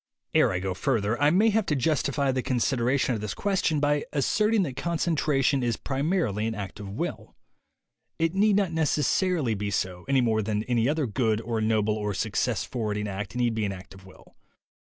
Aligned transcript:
Ere 0.33 0.51
I 0.51 0.57
go 0.57 0.73
further 0.73 1.21
I 1.21 1.29
may 1.29 1.51
have 1.51 1.67
to 1.67 1.75
justify 1.75 2.31
the 2.31 2.41
con 2.41 2.57
sideration 2.57 3.13
of 3.13 3.21
this 3.21 3.35
question 3.35 3.79
by 3.79 4.03
asserting 4.11 4.63
that 4.63 4.75
con 4.75 4.97
centration 4.97 5.61
is 5.61 5.77
primarly 5.77 6.47
an 6.47 6.55
act 6.55 6.79
of 6.79 6.89
will. 6.89 7.35
It 8.17 8.33
need 8.33 8.55
not 8.55 8.71
necessarily 8.71 9.53
be 9.53 9.69
so, 9.69 10.05
any 10.09 10.21
more 10.21 10.41
than 10.41 10.63
any 10.63 10.89
other 10.89 11.05
good 11.05 11.39
or 11.41 11.61
noble 11.61 11.93
or 11.95 12.15
success 12.15 12.63
forwarding 12.63 13.07
act 13.07 13.35
need 13.35 13.53
be 13.53 13.63
an 13.63 13.71
act 13.73 13.93
of 13.93 14.03
will. 14.03 14.35